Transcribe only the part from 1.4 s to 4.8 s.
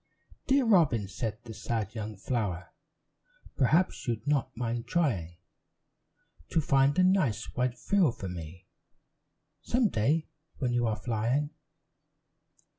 the sad young flower, "Perhaps you'd not